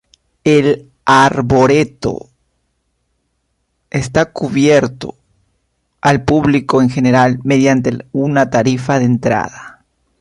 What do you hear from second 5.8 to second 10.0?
al público en general mediante una tarifa de entrada.